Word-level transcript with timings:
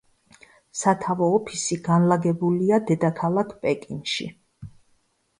სათავო 0.77 1.25
ოფისი 1.33 1.77
განლაგებულია 1.87 2.79
დედაქალაქ 2.91 3.53
პეკინში. 3.67 4.27